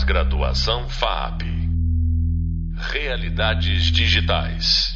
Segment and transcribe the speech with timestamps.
[0.00, 1.42] Pós-graduação FAP.
[2.74, 4.94] Realidades digitais.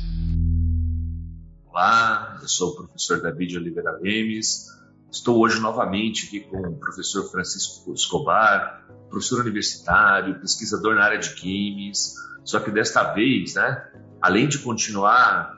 [1.67, 4.65] Olá, eu sou o professor David Oliveira Lemes.
[5.13, 11.35] Estou hoje novamente aqui com o professor Francisco Escobar, professor universitário, pesquisador na área de
[11.35, 12.15] games.
[12.43, 13.87] Só que desta vez, né,
[14.23, 15.55] além de continuar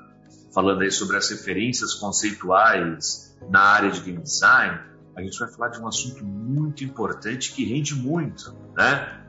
[0.53, 4.81] falando aí sobre as referências conceituais na área de game design,
[5.15, 9.23] a gente vai falar de um assunto muito importante que rende muito, né?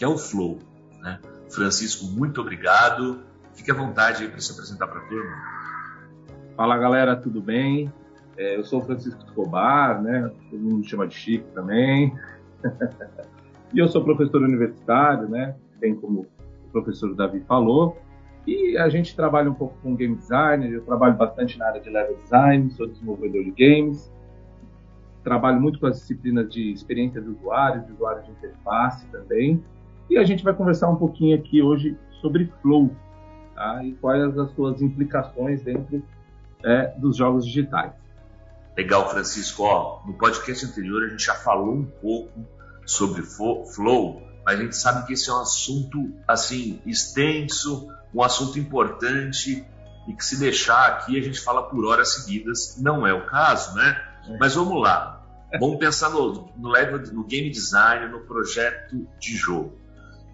[0.00, 0.56] Que é o flow.
[1.02, 1.20] Né?
[1.50, 3.20] Francisco, muito obrigado.
[3.52, 5.36] Fique à vontade para se apresentar para a turma.
[6.56, 7.92] Fala galera, tudo bem?
[8.34, 10.32] É, eu sou o Francisco Escobar, né?
[10.48, 12.16] Todo mundo me chama de Chico também.
[13.74, 15.54] e eu sou professor universitário, né?
[15.78, 16.26] Bem como
[16.64, 18.00] o professor Davi falou.
[18.46, 21.90] E a gente trabalha um pouco com game design, eu trabalho bastante na área de
[21.90, 24.10] level design, sou desenvolvedor de games
[25.22, 29.62] trabalho muito com as disciplinas de experiência do usuário, de usuário de interface também.
[30.10, 32.90] E a gente vai conversar um pouquinho aqui hoje sobre Flow
[33.54, 33.80] tá?
[33.84, 36.02] e quais as suas implicações dentro
[36.64, 37.92] é, dos jogos digitais.
[38.76, 39.62] Legal, Francisco.
[39.62, 42.44] Ó, no podcast anterior a gente já falou um pouco
[42.84, 48.58] sobre Flow, mas a gente sabe que esse é um assunto assim extenso, um assunto
[48.58, 49.64] importante
[50.08, 52.76] e que se deixar aqui a gente fala por horas seguidas.
[52.82, 53.96] Não é o caso, né?
[54.40, 55.24] Mas vamos lá.
[55.58, 59.79] Vamos pensar no, no, level, no game design, no projeto de jogo.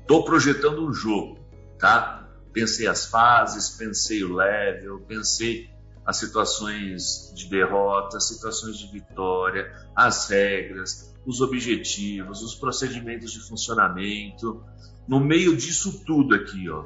[0.07, 1.37] Estou projetando um jogo,
[1.81, 2.29] tá?
[2.53, 5.69] Pensei as fases, pensei o level, pensei
[6.07, 14.63] as situações de derrota, situações de vitória, as regras, os objetivos, os procedimentos de funcionamento.
[15.09, 16.85] No meio disso tudo aqui, ó,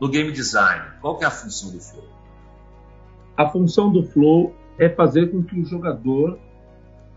[0.00, 2.08] no game design, qual que é a função do flow?
[3.36, 6.38] A função do flow é fazer com que o jogador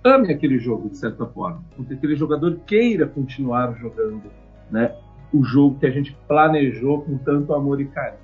[0.04, 1.64] ame aquele jogo, de certa forma.
[1.78, 4.30] Com que aquele jogador queira continuar jogando
[4.72, 4.96] né,
[5.34, 8.20] o jogo que a gente planejou com tanto amor e carinho.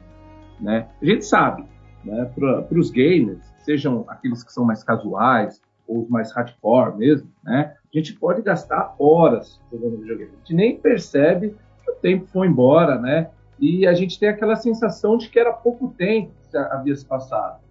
[0.60, 0.88] Né?
[1.02, 1.66] A gente sabe,
[2.04, 7.30] né, para os gamers, sejam aqueles que são mais casuais ou os mais hardcore mesmo,
[7.44, 10.32] né, a gente pode gastar horas jogando videogame.
[10.34, 13.30] A gente nem percebe que o tempo foi embora, né?
[13.58, 17.62] E a gente tem aquela sensação de que era pouco tempo que havia se passado.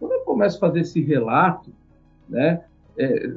[0.00, 1.70] Quando eu começo a fazer esse relato,
[2.26, 2.64] né,
[2.96, 3.30] é,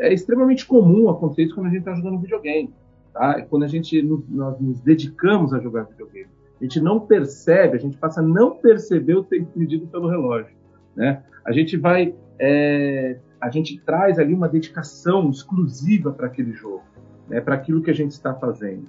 [0.00, 2.74] é extremamente comum acontecer isso quando a gente está jogando videogame.
[3.14, 3.40] Tá?
[3.42, 6.28] Quando a gente nós nos dedicamos a jogar videogame.
[6.60, 10.54] A gente não percebe, a gente passa a não perceber o tempo medido pelo relógio.
[10.96, 11.22] Né?
[11.44, 16.82] A gente vai, é, a gente traz ali uma dedicação exclusiva para aquele jogo,
[17.28, 17.40] né?
[17.40, 18.84] para aquilo que a gente está fazendo.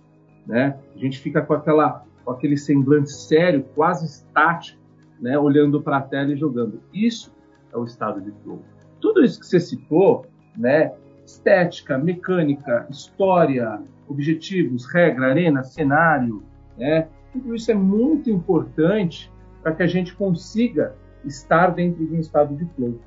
[0.46, 0.78] Né?
[0.96, 4.80] A gente fica com, aquela, com aquele semblante sério, quase estático,
[5.20, 6.82] né, olhando para a tela e jogando.
[6.94, 7.34] Isso
[7.74, 8.62] é o estado de flow.
[9.00, 10.26] Tudo isso que você citou,
[10.58, 10.94] né,
[11.26, 16.44] estética, mecânica, história, objetivos, regra, arena, cenário,
[16.78, 22.20] né, tudo isso é muito importante para que a gente consiga estar dentro de um
[22.20, 23.00] estado de flow.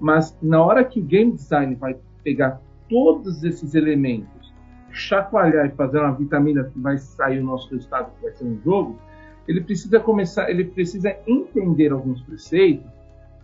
[0.00, 4.54] Mas na hora que o game design vai pegar todos esses elementos,
[4.90, 8.58] chacoalhar e fazer uma vitamina que vai sair o nosso resultado, que vai ser um
[8.62, 8.98] jogo,
[9.46, 12.90] ele precisa começar, ele precisa entender alguns preceitos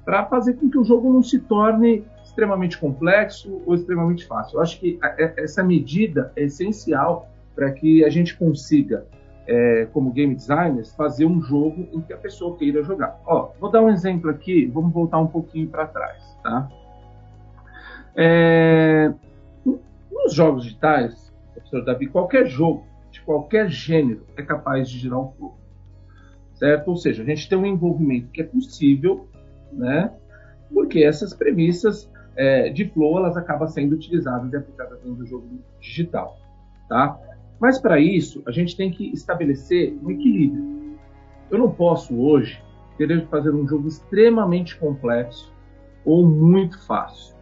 [0.04, 2.04] para fazer com que o jogo não se torne
[2.40, 4.56] extremamente complexo ou extremamente fácil.
[4.56, 4.98] Eu acho que
[5.36, 9.06] essa medida é essencial para que a gente consiga,
[9.46, 13.20] é, como game designers, fazer um jogo em que a pessoa queira jogar.
[13.26, 16.68] Ó, vou dar um exemplo aqui, vamos voltar um pouquinho para trás, tá?
[18.16, 19.12] É,
[19.64, 25.32] nos jogos digitais, professor Davi, qualquer jogo de qualquer gênero é capaz de gerar um
[25.32, 25.60] flow
[26.54, 26.88] certo?
[26.88, 29.26] Ou seja, a gente tem um envolvimento que é possível,
[29.72, 30.12] né?
[30.70, 32.06] Porque essas premissas
[32.40, 35.46] é, de flow elas acabam sendo utilizadas e aplicadas dentro do jogo
[35.78, 36.38] digital,
[36.88, 37.18] tá?
[37.60, 40.98] Mas para isso a gente tem que estabelecer um equilíbrio.
[41.50, 42.62] Eu não posso hoje
[42.96, 45.52] querer fazer um jogo extremamente complexo
[46.02, 47.36] ou muito fácil.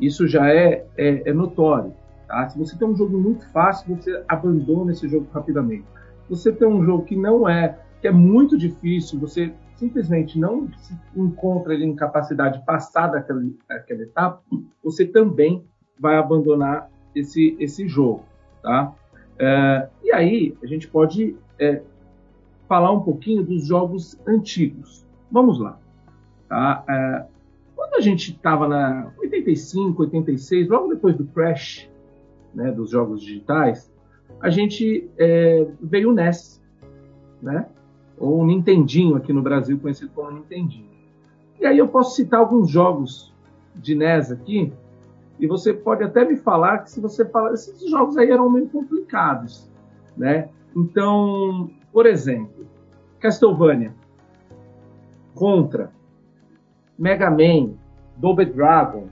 [0.00, 1.92] Isso já é, é, é notório.
[2.28, 2.48] Tá?
[2.48, 5.86] Se você tem um jogo muito fácil, você abandona esse jogo rapidamente.
[6.22, 10.68] Se você tem um jogo que não é que é muito difícil, você simplesmente não
[10.76, 14.42] se encontra em capacidade passada daquela, daquela etapa,
[14.84, 15.64] você também
[15.98, 18.22] vai abandonar esse, esse jogo,
[18.62, 18.94] tá?
[19.38, 21.82] É, e aí a gente pode é,
[22.68, 25.06] falar um pouquinho dos jogos antigos.
[25.32, 25.78] Vamos lá,
[26.46, 26.84] tá?
[26.86, 27.24] É,
[27.74, 31.90] quando a gente estava na 85, 86, logo depois do crash,
[32.54, 33.90] né, dos jogos digitais,
[34.42, 36.62] a gente é, veio o NES,
[37.40, 37.66] né?
[38.20, 40.90] Ou Nintendinho aqui no Brasil, conhecido como Nintendinho.
[41.58, 43.34] E aí eu posso citar alguns jogos
[43.74, 44.72] de NES aqui,
[45.38, 48.68] e você pode até me falar que se você falar, esses jogos aí eram meio
[48.68, 49.70] complicados.
[50.14, 50.50] né?
[50.76, 52.66] Então, por exemplo,
[53.18, 53.94] Castlevania,
[55.34, 55.90] Contra,
[56.98, 57.72] Mega Man,
[58.18, 59.08] Double Dragon,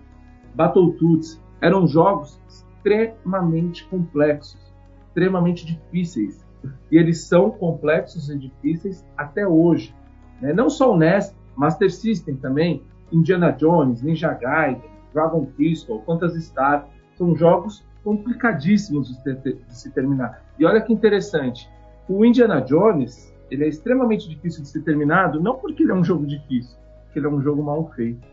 [0.55, 4.61] Battletoads eram jogos extremamente complexos,
[5.09, 6.47] extremamente difíceis.
[6.91, 9.95] E eles são complexos e difíceis até hoje.
[10.41, 10.53] Né?
[10.53, 12.83] Não só o NES, Master System também,
[13.13, 14.83] Indiana Jones, Ninja Gaiden,
[15.13, 20.43] Dragon Crystal, Phantasy Star, são jogos complicadíssimos de, ter, de se terminar.
[20.59, 21.69] E olha que interessante,
[22.09, 26.05] o Indiana Jones ele é extremamente difícil de ser terminado, não porque ele é um
[26.05, 28.27] jogo difícil, porque ele é um jogo mal feito.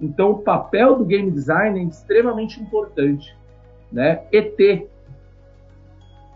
[0.00, 3.36] Então, o papel do game design é extremamente importante.
[3.90, 4.22] Né?
[4.32, 4.88] ET.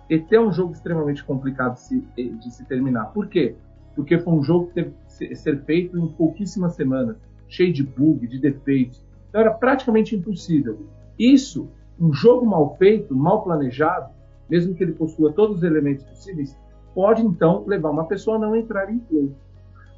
[0.08, 3.06] ET é um jogo extremamente complicado de se, de se terminar.
[3.06, 3.56] Por quê?
[3.94, 7.16] Porque foi um jogo que teve que ser feito em pouquíssimas semanas,
[7.48, 9.02] cheio de bug, de defeitos.
[9.28, 10.86] Então, era praticamente impossível.
[11.18, 11.68] Isso,
[11.98, 14.10] um jogo mal feito, mal planejado,
[14.48, 16.56] mesmo que ele possua todos os elementos possíveis,
[16.94, 19.32] pode então levar uma pessoa a não entrar em flow.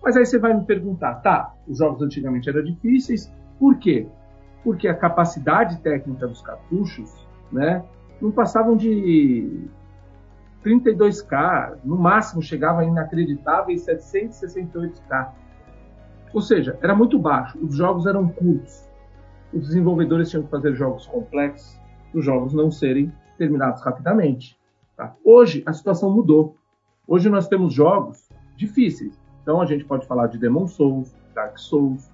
[0.03, 4.07] Mas aí você vai me perguntar, tá, os jogos antigamente eram difíceis, por quê?
[4.65, 7.85] Porque a capacidade técnica dos cartuchos, né,
[8.21, 9.69] não passavam de
[10.69, 15.31] 32K, no máximo chegava a inacreditáveis 768K.
[16.33, 18.87] Ou seja, era muito baixo, os jogos eram curtos.
[19.53, 21.81] Os desenvolvedores tinham que fazer jogos complexos,
[22.13, 24.59] os jogos não serem terminados rapidamente.
[24.97, 25.15] Tá?
[25.25, 26.57] Hoje a situação mudou.
[27.07, 29.19] Hoje nós temos jogos difíceis.
[29.43, 32.11] Então a gente pode falar de Demon Souls, Dark Souls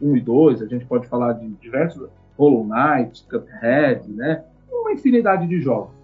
[0.00, 2.08] 1 e 2, a gente pode falar de diversos
[2.38, 4.44] Hollow Knight, Cuphead, né?
[4.70, 5.94] Uma infinidade de jogos.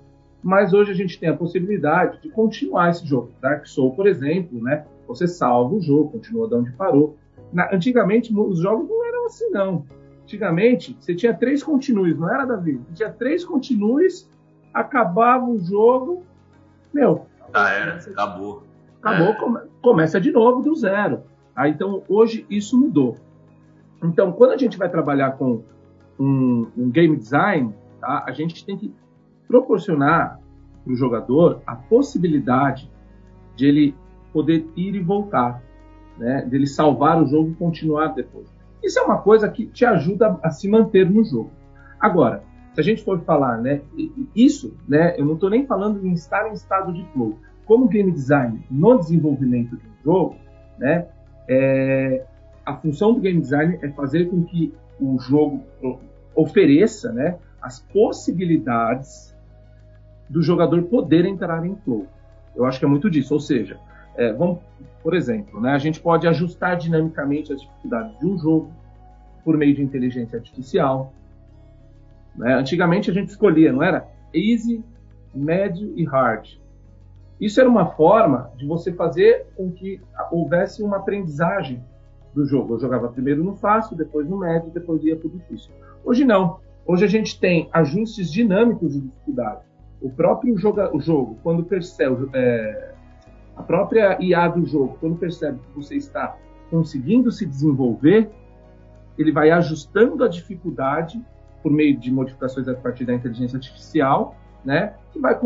[0.42, 3.30] Mas hoje a gente tem a possibilidade de continuar esse jogo.
[3.40, 4.84] Dark Souls, por exemplo, né?
[5.06, 7.16] Você salva o jogo, continua de onde parou.
[7.52, 9.86] Na, antigamente os jogos não eram assim, não.
[10.22, 12.80] Antigamente você tinha três continues, não era, Davi?
[12.88, 14.28] Você tinha três continues,
[14.72, 16.24] acabava o jogo,
[16.92, 18.62] meu, já era, acabou.
[19.02, 19.34] Acabou, é.
[19.34, 21.22] come, começa de novo do zero.
[21.54, 23.16] Ah, então, hoje isso mudou.
[24.02, 25.62] Então, quando a gente vai trabalhar com
[26.18, 28.92] um, um game design, tá, a gente tem que
[29.52, 30.40] proporcionar
[30.82, 32.90] para o jogador a possibilidade
[33.54, 33.94] de ele
[34.32, 35.62] poder ir e voltar,
[36.16, 38.48] né, dele salvar o jogo e continuar depois.
[38.82, 41.50] Isso é uma coisa que te ajuda a se manter no jogo.
[42.00, 43.82] Agora, se a gente for falar, né,
[44.34, 47.36] isso, né, eu não estou nem falando em estar em estado de flow.
[47.66, 50.36] Como game design no desenvolvimento de um jogo,
[50.78, 51.06] né,
[51.46, 52.24] é,
[52.64, 55.62] a função do game design é fazer com que o jogo
[56.34, 59.31] ofereça, né, as possibilidades
[60.28, 62.06] do jogador poder entrar em flow.
[62.54, 63.34] Eu acho que é muito disso.
[63.34, 63.78] Ou seja,
[64.16, 64.58] é, vamos,
[65.02, 68.72] por exemplo, né, a gente pode ajustar dinamicamente as dificuldades de um jogo
[69.44, 71.12] por meio de inteligência artificial.
[72.34, 72.54] Né?
[72.54, 74.06] Antigamente a gente escolhia, não era?
[74.32, 74.84] Easy,
[75.34, 76.48] médio e hard.
[77.40, 81.82] Isso era uma forma de você fazer com que houvesse uma aprendizagem
[82.32, 82.74] do jogo.
[82.74, 85.72] Eu jogava primeiro no fácil, depois no médio, depois ia para o difícil.
[86.04, 86.60] Hoje não.
[86.86, 89.60] Hoje a gente tem ajustes dinâmicos de dificuldade.
[90.02, 92.92] O próprio joga, o jogo, quando percebe, é,
[93.56, 96.36] a própria IA do jogo, quando percebe que você está
[96.70, 98.30] conseguindo se desenvolver,
[99.16, 101.22] ele vai ajustando a dificuldade
[101.62, 104.34] por meio de modificações a partir da inteligência artificial,
[104.64, 105.38] né, que, vai,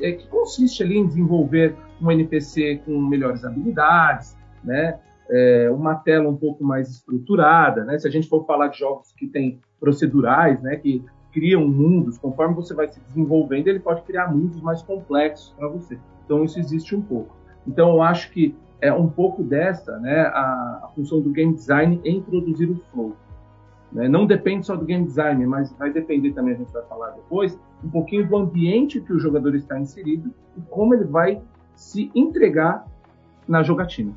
[0.00, 4.98] é, que consiste ali em desenvolver um NPC com melhores habilidades, né,
[5.30, 9.12] é, uma tela um pouco mais estruturada, né, se a gente for falar de jogos
[9.12, 14.32] que têm procedurais, né, que criam mundos, conforme você vai se desenvolvendo, ele pode criar
[14.32, 15.98] mundos mais complexos para você.
[16.24, 17.34] Então isso existe um pouco.
[17.66, 22.00] Então eu acho que é um pouco dessa, né, a, a função do game design
[22.04, 23.16] em introduzir o flow.
[23.92, 24.08] Né?
[24.08, 27.58] Não depende só do game design, mas vai depender também, a gente vai falar depois,
[27.84, 31.40] um pouquinho do ambiente que o jogador está inserido e como ele vai
[31.74, 32.86] se entregar
[33.46, 34.12] na jogatina.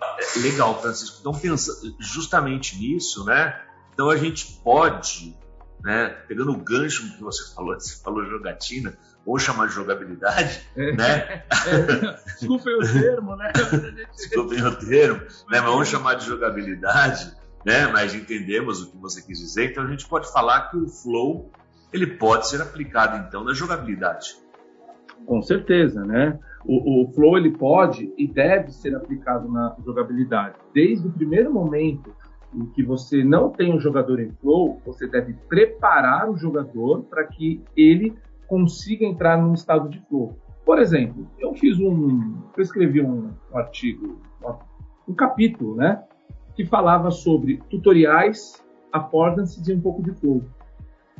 [0.00, 1.18] É, legal, Francisco.
[1.20, 3.54] Então, pensa justamente nisso, né?
[3.94, 5.36] Então, a gente pode,
[5.82, 10.92] né, pegando o gancho que você falou, você falou jogatina, ou chamar de jogabilidade, é.
[10.92, 11.42] né?
[11.66, 12.32] É.
[12.40, 13.52] Desculpem o termo, né?
[14.16, 15.28] Desculpem o termo, né?
[15.48, 17.86] Mas vamos chamar de jogabilidade né?
[17.92, 19.70] Mas entendemos o que você quis dizer.
[19.70, 21.50] Então a gente pode falar que o flow
[21.92, 24.36] ele pode ser aplicado então na jogabilidade.
[25.26, 26.38] Com certeza, né?
[26.64, 30.56] O, o flow ele pode e deve ser aplicado na jogabilidade.
[30.74, 32.14] Desde o primeiro momento
[32.54, 37.24] em que você não tem um jogador em flow, você deve preparar o jogador para
[37.24, 38.14] que ele
[38.46, 40.36] consiga entrar num estado de flow.
[40.64, 44.20] Por exemplo, eu fiz um, eu escrevi um, artigo,
[45.08, 46.02] um capítulo, né,
[46.54, 50.42] que falava sobre tutoriais, affordances e um pouco de flow.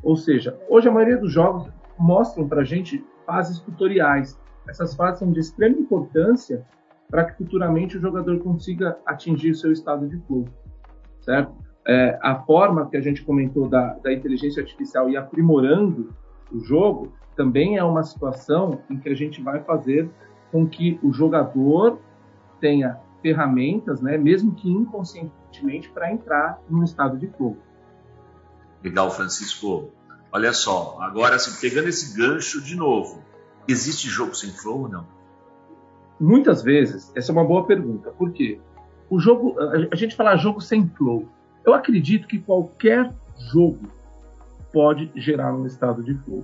[0.03, 4.39] Ou seja, hoje a maioria dos jogos mostram para gente fases tutoriais.
[4.69, 6.65] Essas fases são de extrema importância
[7.09, 10.47] para que futuramente o jogador consiga atingir seu estado de flow,
[11.23, 11.53] certo?
[11.87, 16.15] É, a forma que a gente comentou da, da inteligência artificial e aprimorando
[16.53, 20.09] o jogo também é uma situação em que a gente vai fazer
[20.51, 21.99] com que o jogador
[22.61, 27.57] tenha ferramentas, né, mesmo que inconscientemente, para entrar num estado de flow.
[28.83, 29.91] Legal, Francisco.
[30.31, 33.23] Olha só, agora assim, pegando esse gancho de novo,
[33.69, 35.07] existe jogo sem flow ou não?
[36.19, 38.11] Muitas vezes, essa é uma boa pergunta.
[38.11, 38.61] Por quê?
[39.13, 39.57] O jogo,
[39.91, 41.29] a gente fala jogo sem flow.
[41.67, 43.13] Eu acredito que qualquer
[43.53, 43.87] jogo
[44.73, 46.43] pode gerar um estado de flow.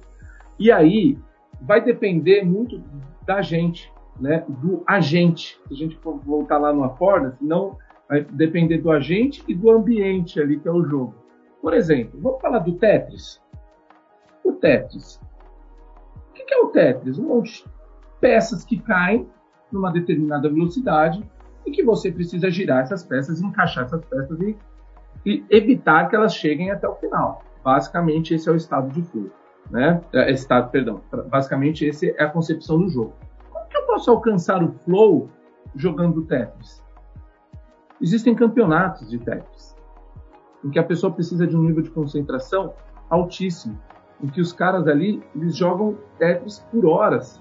[0.59, 1.19] E aí
[1.63, 2.85] vai depender muito
[3.25, 4.45] da gente, né?
[4.47, 5.59] Do agente.
[5.67, 9.71] Se a gente for voltar lá no Affordance, não vai depender do agente e do
[9.71, 11.15] ambiente ali que é o jogo.
[11.63, 13.41] Por exemplo, vamos falar do Tetris.
[14.45, 15.19] O Tetris.
[16.29, 17.19] O que é o Tetris?
[17.19, 17.71] Um monte de
[18.21, 19.27] peças que caem
[19.73, 21.27] numa determinada velocidade
[21.69, 24.57] e que você precisa girar essas peças, encaixar essas peças e,
[25.25, 27.43] e evitar que elas cheguem até o final.
[27.63, 29.31] Basicamente, esse é o estado de flow.
[29.71, 30.01] Né?
[30.13, 31.03] É, estado, perdão.
[31.29, 33.13] Basicamente, esse é a concepção do jogo.
[33.53, 35.29] Como que eu posso alcançar o flow
[35.77, 36.83] jogando Tetris?
[38.01, 39.77] Existem campeonatos de Tetris
[40.65, 42.75] em que a pessoa precisa de um nível de concentração
[43.09, 43.79] altíssimo,
[44.23, 47.41] em que os caras ali eles jogam Tetris por horas,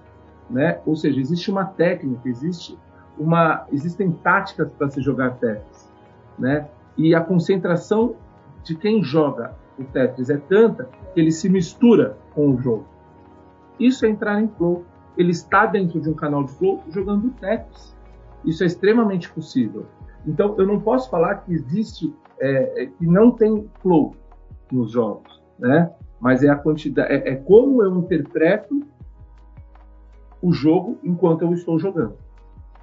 [0.50, 0.80] né?
[0.86, 2.78] Ou seja, existe uma técnica, existe
[3.20, 5.92] uma, existem táticas para se jogar Tetris,
[6.38, 6.68] né?
[6.98, 8.16] E a concentração
[8.64, 12.86] de quem joga o Tetris é tanta que ele se mistura com o jogo.
[13.80, 14.84] Isso é entrar em flow.
[15.16, 17.96] Ele está dentro de um canal de flow jogando Tetris.
[18.44, 19.86] Isso é extremamente possível.
[20.26, 24.16] Então, eu não posso falar que existe é, é, que não tem flow
[24.72, 25.92] nos jogos, né?
[26.20, 28.82] Mas é a quantidade, é, é, como eu interpreto
[30.42, 32.18] o jogo enquanto eu estou jogando.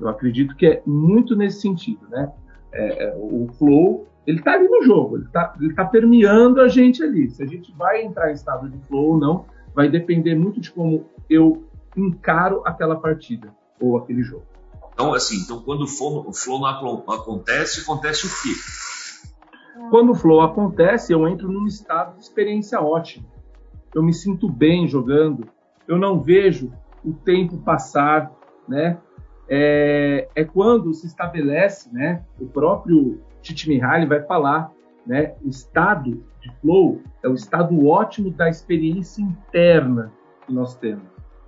[0.06, 2.32] Eu acredito que é muito nesse sentido, né?
[2.72, 7.02] É, é o flow ele está ali no jogo, ele está tá permeando a gente
[7.02, 7.30] ali.
[7.30, 9.44] Se a gente vai entrar em estado de flow ou não,
[9.74, 11.64] vai depender muito de como eu
[11.96, 14.44] encaro aquela partida ou aquele jogo.
[14.92, 19.90] Então, assim, então quando o flow, o flow não acontece, acontece o quê?
[19.90, 23.26] Quando o flow acontece, eu entro num estado de experiência ótima.
[23.92, 25.46] Eu me sinto bem jogando,
[25.86, 26.72] eu não vejo
[27.04, 28.32] o tempo passar,
[28.66, 28.98] né?
[29.48, 32.22] É, é quando se estabelece, né?
[32.40, 34.70] O próprio Titi Mihaly vai falar,
[35.06, 35.34] né?
[35.44, 40.12] O estado de flow é o estado ótimo da experiência interna
[40.46, 41.04] que nós temos,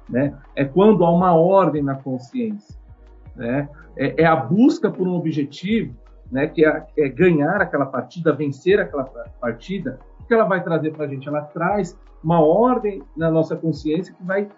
[0.08, 0.36] né?
[0.54, 2.78] É quando há uma ordem na consciência,
[3.34, 3.68] né?
[3.96, 5.94] É, é a busca por um objetivo
[6.30, 10.92] né, que é, é, ganhar aquela partida, vencer aquela partida, o que ela vai trazer
[10.92, 11.28] para a gente?
[11.28, 14.48] Ela traz uma ordem na nossa consciência que vai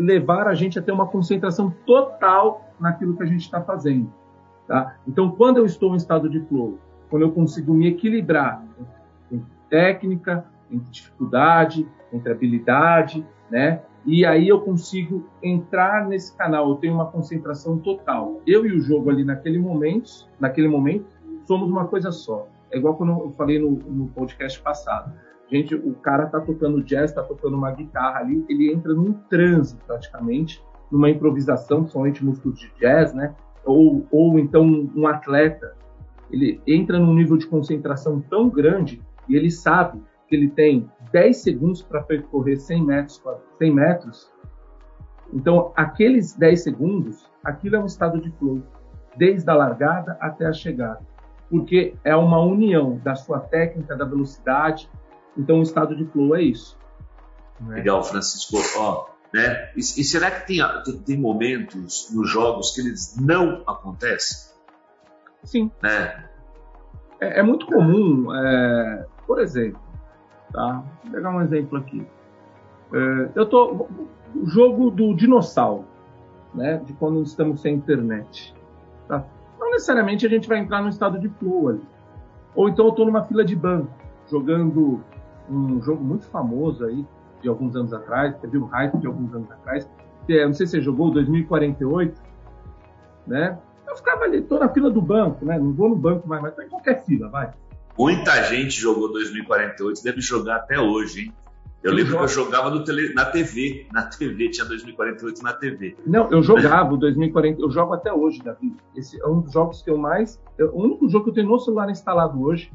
[0.00, 4.12] levar a gente a ter uma concentração total naquilo que a gente está fazendo.
[4.66, 4.96] Tá?
[5.06, 6.78] Então, quando eu estou em estado de flow,
[7.08, 8.64] quando eu consigo me equilibrar
[9.30, 13.82] entre técnica, entre dificuldade, entre habilidade, né?
[14.06, 18.40] E aí eu consigo entrar nesse canal, eu tenho uma concentração total.
[18.46, 21.06] Eu e o jogo ali naquele momento, naquele momento,
[21.46, 22.48] somos uma coisa só.
[22.70, 25.12] É igual quando eu falei no, no podcast passado.
[25.50, 29.76] Gente, o cara tá tocando jazz, tá tocando uma guitarra ali, ele entra num transe
[29.86, 33.34] praticamente, numa improvisação, principalmente músicos de jazz, né?
[33.64, 34.64] Ou, ou então
[34.94, 35.74] um atleta,
[36.30, 41.36] ele entra num nível de concentração tão grande e ele sabe que ele tem 10
[41.36, 43.22] segundos para percorrer 100 metros,
[43.58, 44.32] 100 metros,
[45.32, 48.62] então aqueles 10 segundos, aquilo é um estado de flow,
[49.16, 51.00] desde a largada até a chegada,
[51.48, 54.88] porque é uma união da sua técnica, da velocidade,
[55.40, 56.78] então o estado de flow é isso.
[57.60, 57.76] Né?
[57.76, 58.56] Legal, Francisco.
[58.78, 59.70] Ó, né?
[59.76, 60.58] E, e, será que tem,
[61.04, 64.50] tem momentos nos jogos que eles não acontecem?
[65.44, 65.70] Sim.
[65.82, 66.24] Né?
[67.20, 69.80] É, é muito comum, é, por exemplo,
[70.52, 70.82] Tá?
[71.04, 72.06] Vou pegar um exemplo aqui.
[72.92, 73.86] É, eu tô
[74.34, 75.84] o jogo do dinossauro,
[76.54, 76.78] né?
[76.84, 78.54] De quando estamos sem internet.
[79.08, 79.24] Tá?
[79.58, 81.82] Não necessariamente a gente vai entrar no estado de flow ali.
[82.54, 83.92] Ou então eu estou numa fila de banco
[84.28, 85.02] jogando
[85.50, 87.04] um jogo muito famoso aí
[87.42, 89.88] de alguns anos atrás, teve um hype de alguns anos atrás.
[90.26, 92.20] Que é, não sei se você jogou 2048,
[93.26, 93.58] né?
[93.88, 95.58] Eu ficava ali, tô na fila do banco, né?
[95.58, 97.52] Não vou no banco mais, mas em qualquer fila, vai.
[97.98, 101.34] Muita gente jogou 2048, deve jogar até hoje, hein?
[101.82, 105.96] Eu lembro que eu jogava tele, na TV, na TV, tinha 2048 na TV.
[106.06, 108.76] Não, eu jogava o 2040, eu jogo até hoje, Davi.
[108.94, 110.38] Esse é um dos jogos que eu mais.
[110.58, 112.70] É o único jogo que eu tenho no celular instalado hoje,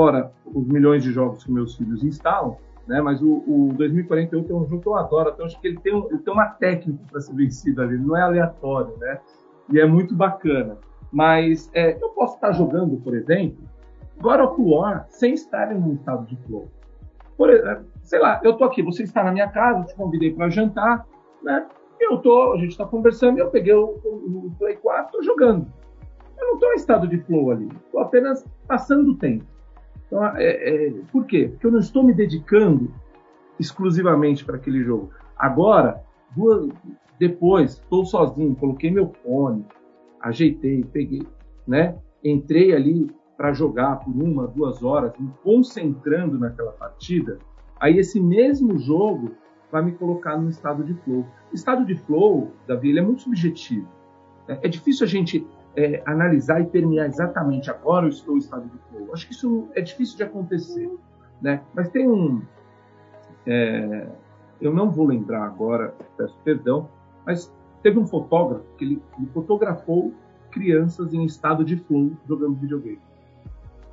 [0.00, 3.02] fora os milhões de jogos que meus filhos instalam, né?
[3.02, 5.94] Mas o, o 2048 é um jogo que eu adoro, até acho que ele tem,
[5.94, 9.20] ele tem uma técnica para ser vencido ali, não é aleatório, né?
[9.70, 10.78] E é muito bacana.
[11.12, 13.58] Mas é, eu posso estar jogando, por exemplo,
[14.22, 16.68] God of War sem estar em um estado de flow.
[17.36, 20.48] Por exemplo, sei lá, eu tô aqui, você está na minha casa, te convidei para
[20.48, 21.06] jantar,
[21.42, 21.66] né?
[22.00, 25.66] Eu tô, a gente está conversando, eu peguei o, o Play 4, tô jogando.
[26.38, 29.44] Eu não estou em estado de flow ali, estou apenas passando o tempo.
[30.10, 31.48] Então, é, é, por quê?
[31.50, 32.92] Porque eu não estou me dedicando
[33.60, 35.10] exclusivamente para aquele jogo.
[35.38, 36.02] Agora,
[36.34, 36.68] duas,
[37.16, 39.64] depois, estou sozinho, coloquei meu fone,
[40.20, 41.22] ajeitei, peguei,
[41.64, 41.96] né?
[42.24, 47.38] Entrei ali para jogar por uma, duas horas, me concentrando naquela partida.
[47.78, 49.30] Aí esse mesmo jogo
[49.70, 51.24] vai me colocar no estado de flow.
[51.52, 53.88] O estado de flow, Davi, ele é muito subjetivo.
[54.48, 55.46] É, é difícil a gente
[55.76, 59.12] é, analisar e terminar exatamente agora eu estou em estado de flow.
[59.12, 60.90] Acho que isso é difícil de acontecer,
[61.40, 61.62] né?
[61.74, 62.42] Mas tem um,
[63.46, 64.06] é,
[64.60, 66.88] eu não vou lembrar agora, peço perdão,
[67.24, 70.12] mas teve um fotógrafo que ele, ele fotografou
[70.50, 73.00] crianças em estado de flow jogando videogame,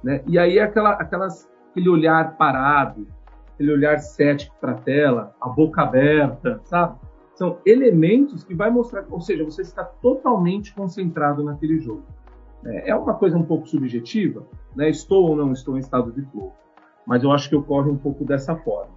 [0.04, 0.22] né?
[0.26, 3.08] E aí aquela, aquelas, aquele olhar parado,
[3.54, 6.98] aquele olhar cético para a tela, a boca aberta, sabe?
[7.38, 12.04] São elementos que vai mostrar, ou seja, você está totalmente concentrado naquele jogo.
[12.66, 14.44] É, é uma coisa um pouco subjetiva,
[14.76, 14.90] né?
[14.90, 16.56] Estou ou não estou em estado de flow,
[17.06, 18.92] mas eu acho que ocorre um pouco dessa forma.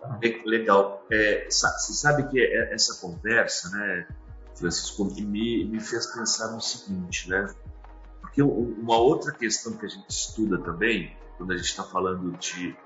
[0.00, 0.18] Tá?
[0.44, 1.06] Legal.
[1.08, 4.08] É, você sabe que é, essa conversa, né,
[4.56, 7.46] Francisco, me, me fez pensar no seguinte, né?
[8.20, 12.76] Porque uma outra questão que a gente estuda também, quando a gente está falando de,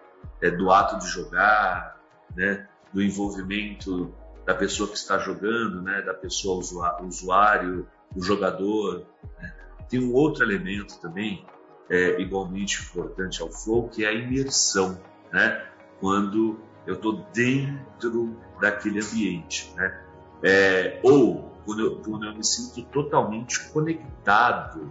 [0.42, 1.98] é, do ato de jogar,
[2.36, 4.12] né, do envolvimento
[4.48, 6.64] da pessoa que está jogando, né, da pessoa
[7.02, 7.86] usuário,
[8.16, 9.04] o jogador.
[9.38, 9.52] Né?
[9.90, 11.44] Tem um outro elemento também
[11.90, 14.98] é, igualmente importante ao flow, que é a imersão,
[15.30, 15.66] né?
[16.00, 20.02] Quando eu estou dentro daquele ambiente, né?
[20.42, 24.90] É, ou quando eu, quando eu, me sinto totalmente conectado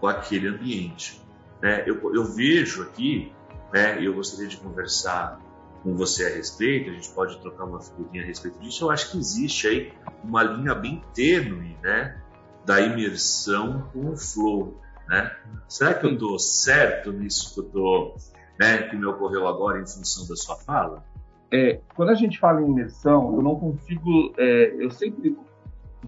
[0.00, 1.22] com aquele ambiente.
[1.62, 1.84] Né?
[1.86, 3.32] Eu, eu vejo aqui,
[3.72, 5.40] né, eu gostaria de conversar
[5.86, 8.84] com você a respeito, a gente pode trocar uma figurinha a respeito disso.
[8.84, 9.92] Eu acho que existe aí
[10.24, 12.20] uma linha bem tênue, né,
[12.64, 15.30] da imersão com o flow, né?
[15.68, 18.16] Será que eu estou certo nisso que eu tô,
[18.58, 21.04] né, que me ocorreu agora em função da sua fala?
[21.52, 25.38] É, quando a gente fala em imersão, eu não consigo, é, eu sempre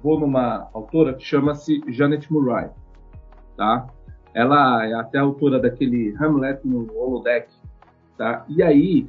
[0.02, 2.68] vou numa autora que chama-se Janet Murray,
[3.56, 3.86] tá?
[4.34, 7.48] Ela é até autora daquele Hamlet no holodeck,
[8.16, 8.44] tá?
[8.48, 9.08] E aí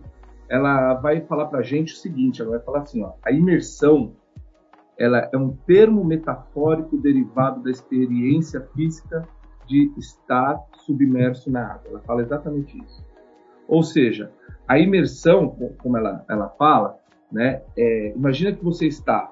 [0.49, 4.13] ela vai falar para a gente o seguinte, ela vai falar assim, ó, a imersão
[4.97, 9.25] ela é um termo metafórico derivado da experiência física
[9.65, 11.91] de estar submerso na água.
[11.91, 13.05] Ela fala exatamente isso.
[13.67, 14.31] Ou seja,
[14.67, 16.97] a imersão, como ela, ela fala,
[17.31, 19.31] né, é, imagina que você está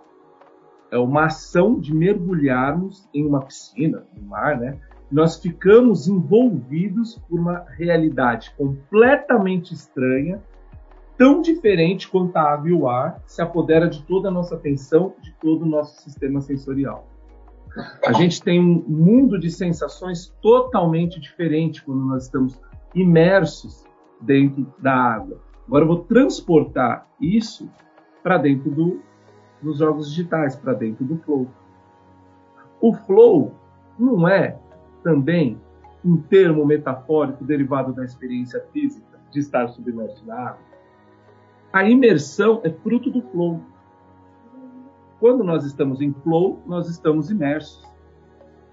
[0.90, 4.78] é uma ação de mergulharmos em uma piscina, no mar, né?
[5.12, 10.42] Nós ficamos envolvidos por uma realidade completamente estranha
[11.18, 15.14] tão diferente quanto a água e o ar, se apodera de toda a nossa atenção,
[15.22, 17.08] de todo o nosso sistema sensorial.
[18.06, 22.60] A gente tem um mundo de sensações totalmente diferente quando nós estamos
[22.96, 23.86] imersos
[24.22, 25.40] dentro da água.
[25.68, 27.70] Agora eu vou transportar isso
[28.24, 29.02] para dentro do,
[29.62, 31.48] dos jogos digitais, para dentro do flow.
[32.82, 33.54] O flow
[34.00, 34.58] não é
[35.04, 35.60] também
[36.04, 40.67] um termo metafórico derivado da experiência física de estar submerso na água?
[41.78, 43.62] A imersão é fruto do flow.
[45.20, 47.88] Quando nós estamos em flow, nós estamos imersos.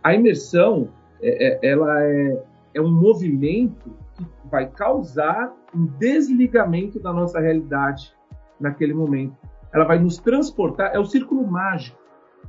[0.02, 0.88] A imersão,
[1.20, 8.16] é, é, ela é, é um movimento que vai causar um desligamento da nossa realidade
[8.58, 9.36] naquele momento.
[9.70, 11.98] Ela vai nos transportar, é o círculo mágico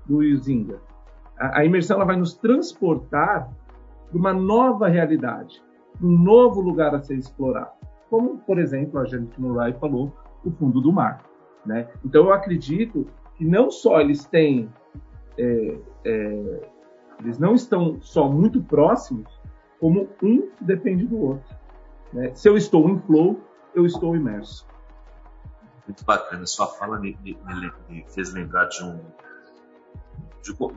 [0.05, 0.79] do Yuzinga.
[1.37, 3.51] A, a imersão ela vai nos transportar
[4.09, 5.61] para uma nova realidade,
[6.01, 7.71] um novo lugar a ser explorado.
[8.09, 10.13] Como, por exemplo, a Janet Murray falou,
[10.45, 11.23] o fundo do mar.
[11.65, 11.89] Né?
[12.03, 14.69] Então eu acredito que não só eles têm,
[15.37, 16.69] é, é,
[17.19, 19.27] eles não estão só muito próximos,
[19.79, 21.55] como um depende do outro.
[22.13, 22.33] Né?
[22.33, 23.39] Se eu estou em flow,
[23.73, 24.67] eu estou imerso.
[25.87, 26.45] Muito bacana.
[26.45, 27.37] Sua fala me, me,
[27.89, 28.99] me fez lembrar de um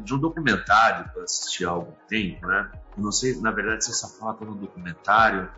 [0.05, 2.71] de, um documentário que eu assisti há algum tempo, né?
[2.97, 5.51] Não sei, na verdade, se essa fala está no documentário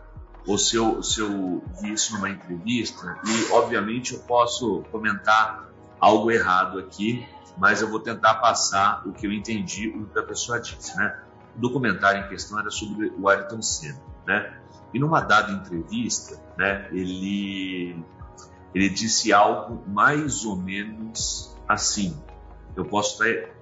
[0.46, 5.68] ou se eu, se eu vi isso numa entrevista, e obviamente eu posso comentar
[6.00, 7.26] algo errado aqui,
[7.58, 11.20] mas eu vou tentar passar o que eu entendi, o que a pessoa disse, né?
[11.56, 14.58] O documentário em questão era sobre o Ayrton Senna, né?
[14.94, 18.02] E numa dada entrevista, né, ele
[18.74, 22.16] ele disse algo mais ou menos assim.
[22.76, 23.52] Eu posso ter,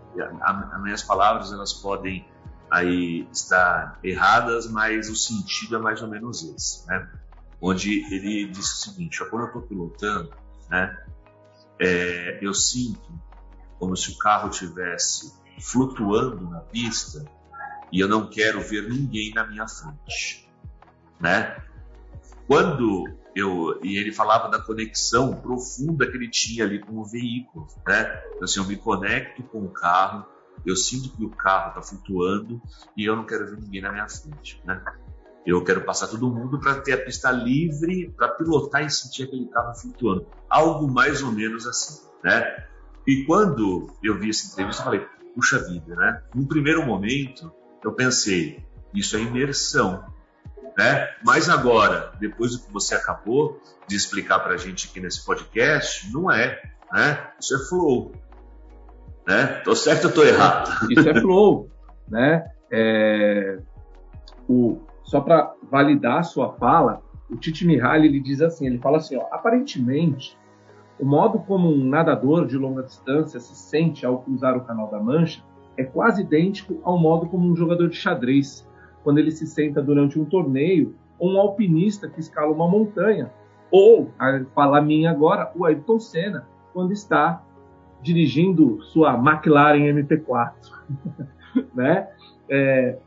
[0.42, 2.26] as minhas palavras elas podem
[2.70, 7.08] aí estar erradas, mas o sentido é mais ou menos esse, né?
[7.60, 10.30] Onde ele disse o seguinte: quando eu estou pilotando,
[10.68, 10.96] né,
[11.80, 13.12] é, eu sinto
[13.78, 17.24] como se o carro tivesse flutuando na pista
[17.92, 20.48] e eu não quero ver ninguém na minha frente,
[21.20, 21.62] né?
[22.46, 23.04] Quando
[23.34, 28.22] eu e ele falava da conexão profunda que ele tinha ali com o veículo, né?
[28.30, 30.26] Então, assim, eu me conecto com o carro,
[30.66, 32.60] eu sinto que o carro está flutuando
[32.96, 34.82] e eu não quero ver ninguém na minha frente, né?
[35.46, 39.46] Eu quero passar todo mundo para ter a pista livre, para pilotar e sentir aquele
[39.46, 40.26] carro flutuando.
[40.48, 42.66] Algo mais ou menos assim, né?
[43.06, 46.22] E quando eu vi essa entrevista, eu falei, puxa vida, né?
[46.34, 47.50] No primeiro momento,
[47.82, 50.04] eu pensei, isso é imersão,
[50.76, 51.08] né?
[51.24, 56.12] Mas agora, depois do que você acabou de explicar para a gente aqui nesse podcast,
[56.12, 56.60] não é,
[56.92, 57.32] né?
[57.40, 58.12] Isso é flow,
[59.28, 59.60] né?
[59.62, 60.70] Tô certo ou tô errado?
[60.90, 61.68] Isso é flow,
[62.08, 62.50] né?
[62.72, 63.58] É...
[64.48, 64.78] O...
[65.04, 69.16] Só para validar a sua fala, o Titi Mihaly ele diz assim, ele fala assim,
[69.16, 70.36] ó, aparentemente
[70.98, 74.98] o modo como um nadador de longa distância se sente ao cruzar o Canal da
[74.98, 75.42] Mancha
[75.76, 78.66] é quase idêntico ao modo como um jogador de xadrez,
[79.04, 83.30] quando ele se senta durante um torneio, ou um alpinista que escala uma montanha,
[83.70, 87.42] ou, a falar minha agora, o Ayrton Senna, quando está
[88.02, 90.52] dirigindo sua McLaren MP4.
[91.74, 92.08] né?
[92.48, 92.98] É,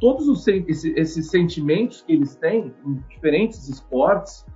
[0.00, 4.46] todos os, esses, esses sentimentos que eles têm em diferentes esportes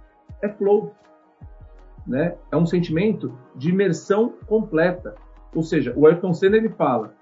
[0.43, 0.95] é flow
[2.07, 2.35] né?
[2.51, 5.15] É um sentimento de imersão completa.
[5.55, 7.15] Ou seja, o Ayrton Senna ele fala: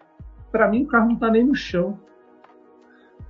[0.51, 1.99] para mim o carro não está nem no chão.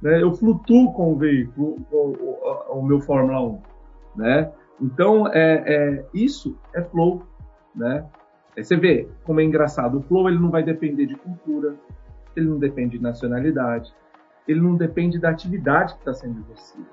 [0.01, 0.23] Né?
[0.23, 3.63] Eu flutuo com o veículo, o, o, o meu Fórmula 1,
[4.17, 4.53] né?
[4.81, 7.23] Então é, é, isso é flow,
[7.75, 8.05] né?
[8.57, 9.99] Você vê como é engraçado.
[9.99, 11.75] O flow ele não vai depender de cultura,
[12.37, 13.93] ele não depende de nacionalidade,
[14.47, 16.87] ele não depende da atividade que está sendo exercida,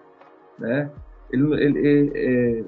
[0.60, 0.92] né?
[1.32, 2.64] Ele, ele, é,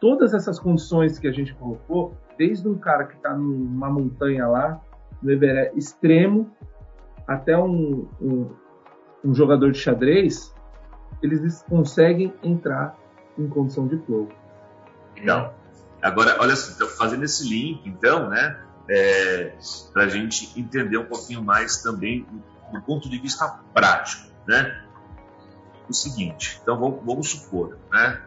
[0.00, 4.80] todas essas condições que a gente colocou, desde um cara que está numa montanha lá,
[5.22, 6.50] no Everest extremo,
[7.26, 8.50] até um, um,
[9.24, 10.54] um, jogador de xadrez,
[11.22, 12.96] eles conseguem entrar
[13.38, 14.28] em condição de flow.
[15.16, 15.54] Legal.
[16.02, 19.56] Agora, olha só, então, fazendo esse link, então, né, é,
[19.92, 22.26] para a gente entender um pouquinho mais também
[22.72, 24.84] do ponto de vista prático, né?
[25.88, 28.22] O seguinte, então vamos, vamos supor, né?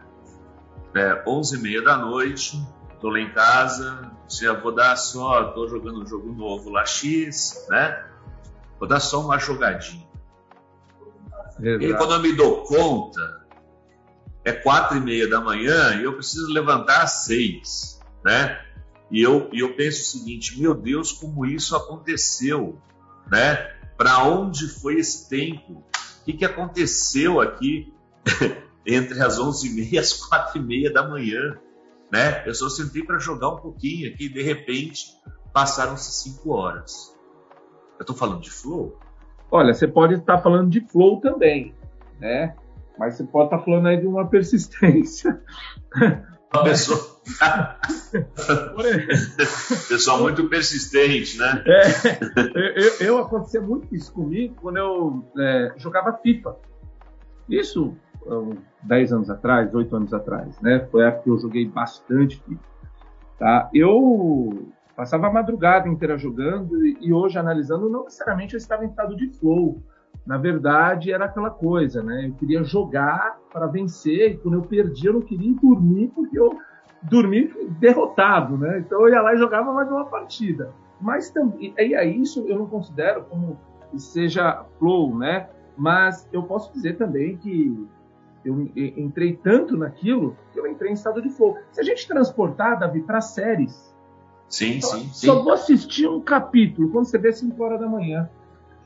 [0.95, 2.65] é, 11 e meia da noite,
[3.01, 4.11] tô lá em casa,
[4.41, 8.05] eu vou dar só, tô jogando um jogo novo lá X, né?
[8.79, 10.07] Vou dar só uma jogadinha.
[11.59, 11.83] Exato.
[11.83, 13.44] E quando eu me dou conta,
[14.45, 18.61] é quatro e meia da manhã e eu preciso levantar às seis, né?
[19.11, 22.79] E eu, e eu penso o seguinte, meu Deus, como isso aconteceu,
[23.29, 23.55] né?
[23.97, 25.83] Para onde foi esse tempo?
[26.21, 27.93] O que, que aconteceu aqui
[28.85, 31.57] entre as 11h30 e as 4h30 da manhã.
[32.11, 32.47] Né?
[32.47, 35.05] Eu só sentei para jogar um pouquinho aqui e de repente
[35.51, 37.15] passaram-se 5 horas.
[37.97, 38.99] Eu estou falando de flow?
[39.49, 41.73] Olha, você pode estar tá falando de flow também,
[42.19, 42.55] né?
[42.97, 45.41] Mas você pode estar tá falando aí de uma persistência.
[46.53, 47.15] Uma pessoa.
[49.89, 51.63] Pessoal muito persistente, né?
[51.65, 56.55] É, eu, eu, acontecia muito isso comigo quando eu é, jogava FIFA.
[57.49, 57.95] Isso
[58.83, 60.87] 10 anos atrás, 8 anos atrás, né?
[60.91, 62.63] Foi a época que eu joguei bastante FIFA.
[63.37, 63.69] Tá?
[63.73, 69.15] Eu passava a madrugada inteira jogando e, hoje analisando, não necessariamente eu estava em estado
[69.15, 69.83] de flow.
[70.25, 72.27] Na verdade, era aquela coisa, né?
[72.27, 76.57] Eu queria jogar para vencer e quando eu perdia, eu não queria dormir porque eu
[77.03, 78.79] dormi derrotado, né?
[78.79, 80.73] Então eu ia lá e jogava mais uma partida.
[80.99, 83.59] Mas também, e aí isso eu não considero como
[83.97, 85.47] seja flow, né?
[85.77, 87.87] Mas eu posso dizer também que
[88.43, 91.57] eu entrei tanto naquilo que eu entrei em estado de flow.
[91.71, 93.93] Se a gente transportar, Davi, para séries.
[94.47, 95.27] Sim, só, sim, sim.
[95.27, 98.29] Só vou assistir um capítulo quando você vê 5 horas da manhã.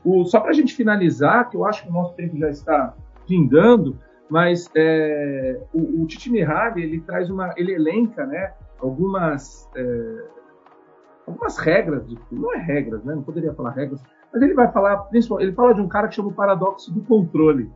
[0.04, 2.94] O, só para a gente finalizar, que eu acho que o nosso tempo já está
[3.26, 10.24] findando, mas é, o, o Titi Mihaly, ele traz uma, ele elenca, né, algumas é,
[11.26, 14.00] algumas regras, de, não é regras, né, não poderia falar regras,
[14.32, 17.70] mas ele vai falar, ele fala de um cara que chama o paradoxo do controle,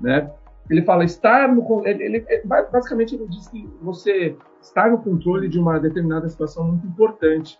[0.00, 0.30] né?
[0.70, 5.58] Ele fala estar no ele, ele, basicamente ele diz que você estar no controle de
[5.58, 7.58] uma determinada situação é muito importante.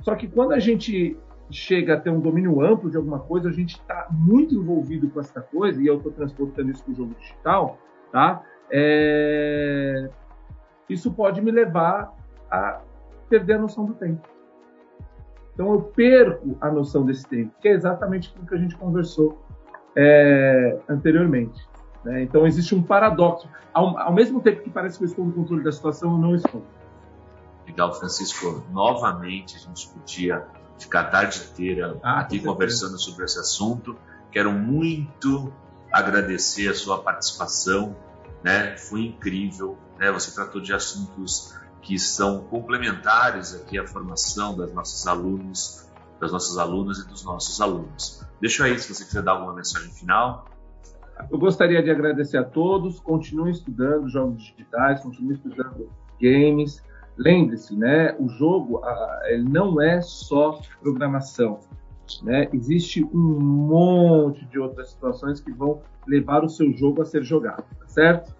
[0.00, 1.16] Só que quando a gente
[1.50, 5.20] chega a ter um domínio amplo de alguma coisa, a gente está muito envolvido com
[5.20, 7.78] essa coisa, e eu estou transportando isso para o jogo digital,
[8.12, 8.42] tá?
[8.70, 10.10] É...
[10.88, 12.14] Isso pode me levar
[12.50, 12.80] a
[13.28, 14.26] perder a noção do tempo.
[15.52, 19.42] Então eu perco a noção desse tempo, que é exatamente aquilo que a gente conversou
[19.96, 21.68] é, anteriormente.
[22.04, 22.22] Né?
[22.22, 23.48] Então existe um paradoxo.
[23.74, 26.34] Ao, ao, mesmo tempo que parece que eu estou no controle da situação, eu não
[26.34, 26.62] estou.
[27.66, 28.64] Legal, Francisco.
[28.70, 30.46] Novamente a gente podia
[30.78, 33.96] ficar a tarde inteira ah, aqui conversando sobre esse assunto.
[34.30, 35.52] Quero muito
[35.92, 37.96] agradecer a sua participação,
[38.42, 38.76] né?
[38.76, 40.10] Foi incrível, né?
[40.12, 45.88] Você tratou de assuntos que são complementares aqui à formação das nossas alunos,
[46.20, 48.24] das nossas alunas e dos nossos alunos.
[48.40, 50.46] Deixa aí se você quiser dar alguma mensagem final.
[51.30, 53.00] Eu gostaria de agradecer a todos.
[53.00, 56.82] Continuem estudando jogos digitais, continuem estudando games.
[57.18, 58.16] Lembre-se, né?
[58.18, 58.80] O jogo
[59.24, 61.58] ele não é só programação.
[62.22, 62.48] Né?
[62.52, 67.64] Existe um monte de outras situações que vão levar o seu jogo a ser jogado,
[67.78, 68.34] tá certo?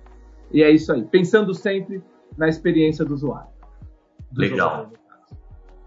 [0.51, 1.03] E é isso aí.
[1.03, 2.03] Pensando sempre
[2.37, 3.51] na experiência do usuário.
[4.31, 4.91] Do Legal.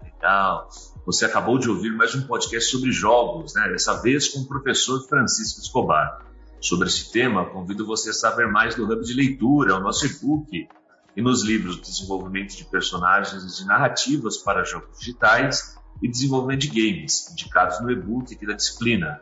[0.04, 0.68] Legal.
[1.04, 3.68] Você acabou de ouvir mais um podcast sobre jogos, né?
[3.68, 6.24] dessa vez com o professor Francisco Escobar.
[6.60, 10.68] Sobre esse tema, convido você a saber mais do Hub de Leitura, o nosso e-book,
[11.16, 16.68] e nos livros de desenvolvimento de personagens e narrativas para jogos digitais e desenvolvimento de
[16.68, 19.20] games, indicados no e-book aqui da disciplina.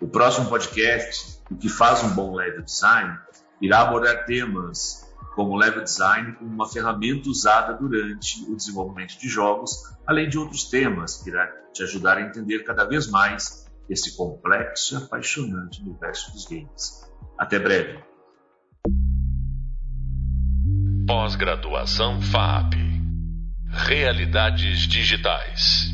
[0.00, 3.18] O próximo podcast, O que faz um bom level design,
[3.60, 9.70] irá abordar temas como level design como uma ferramenta usada durante o desenvolvimento de jogos,
[10.06, 14.94] além de outros temas que irá te ajudar a entender cada vez mais esse complexo
[14.94, 17.08] e apaixonante universo dos games.
[17.38, 18.07] Até breve.
[21.08, 22.74] Pós-graduação FAP
[23.72, 25.90] Realidades Digitais